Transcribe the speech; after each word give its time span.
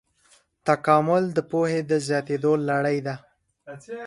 تکامل 0.67 1.23
د 1.37 1.39
پوهې 1.51 1.79
د 1.89 1.91
زیاتېدو 2.07 2.51
لړۍ 2.69 2.97
ده. 3.07 3.15